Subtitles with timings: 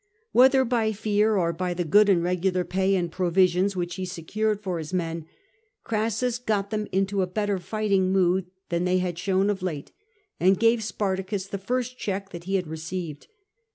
[0.31, 4.59] Whether by fear, or by the good and regular pay and provisions which he secured
[4.59, 5.27] for his men,
[5.83, 9.91] Crassus got them into a better fighting mood than they had shown of late,
[10.39, 13.27] and gave Spartacus the first check that he had received.